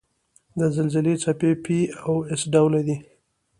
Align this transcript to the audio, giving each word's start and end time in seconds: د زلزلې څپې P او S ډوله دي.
د 0.59 0.61
زلزلې 0.75 1.15
څپې 1.23 1.51
P 1.63 1.65
او 2.05 2.15
S 2.39 2.41
ډوله 2.53 2.79
دي. 2.87 2.97